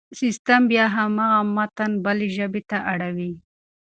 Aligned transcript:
سيستم 0.19 0.61
بيا 0.71 0.85
هماغه 0.95 1.39
متن 1.55 1.91
بلې 2.03 2.27
ژبې 2.37 2.61
ته 2.69 2.77
اړوي. 2.91 3.31